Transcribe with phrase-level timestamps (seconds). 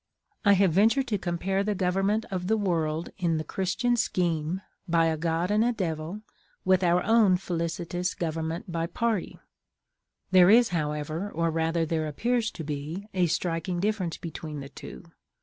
[0.43, 5.05] I have ventured to compare the government of the world in the Christian scheme, by
[5.05, 6.21] a God and a Devil,
[6.65, 9.39] with our own felicitous government by party.
[10.31, 15.03] There is, however, or rather there appears to be, a striking difference between the two.